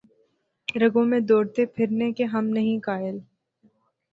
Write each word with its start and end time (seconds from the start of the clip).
رگوں 0.75 1.03
میں 1.05 1.19
دوڑتے 1.19 1.65
پھرنے 1.67 2.11
کے 2.11 2.23
ہم 2.25 2.45
نہیں 2.47 2.79
قائل 2.79 3.19